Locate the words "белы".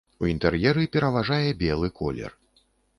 1.63-1.95